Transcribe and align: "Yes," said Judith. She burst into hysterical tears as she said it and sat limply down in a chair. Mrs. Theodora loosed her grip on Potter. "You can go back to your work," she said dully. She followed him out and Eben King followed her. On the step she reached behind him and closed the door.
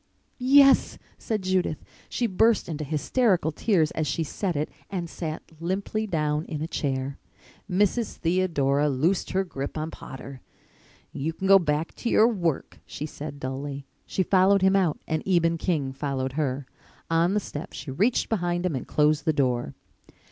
"Yes," 0.39 0.97
said 1.19 1.43
Judith. 1.43 1.77
She 2.09 2.25
burst 2.25 2.67
into 2.67 2.83
hysterical 2.83 3.51
tears 3.51 3.91
as 3.91 4.07
she 4.07 4.23
said 4.23 4.55
it 4.55 4.71
and 4.89 5.07
sat 5.07 5.43
limply 5.59 6.07
down 6.07 6.43
in 6.45 6.59
a 6.59 6.67
chair. 6.67 7.19
Mrs. 7.69 8.15
Theodora 8.15 8.89
loosed 8.89 9.29
her 9.29 9.43
grip 9.43 9.77
on 9.77 9.91
Potter. 9.91 10.41
"You 11.13 11.33
can 11.33 11.47
go 11.47 11.59
back 11.59 11.93
to 11.97 12.09
your 12.09 12.27
work," 12.27 12.79
she 12.87 13.05
said 13.05 13.39
dully. 13.39 13.85
She 14.07 14.23
followed 14.23 14.63
him 14.63 14.75
out 14.75 14.97
and 15.07 15.21
Eben 15.27 15.59
King 15.59 15.93
followed 15.93 16.33
her. 16.33 16.65
On 17.11 17.35
the 17.35 17.39
step 17.39 17.71
she 17.71 17.91
reached 17.91 18.27
behind 18.27 18.65
him 18.65 18.75
and 18.75 18.87
closed 18.87 19.25
the 19.25 19.33
door. 19.33 19.75